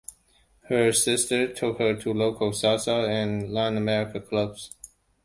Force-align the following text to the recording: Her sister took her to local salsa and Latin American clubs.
Her 0.63 0.91
sister 0.93 1.53
took 1.53 1.77
her 1.77 1.95
to 1.95 2.11
local 2.11 2.49
salsa 2.53 3.07
and 3.07 3.53
Latin 3.53 3.77
American 3.77 4.23
clubs. 4.23 4.71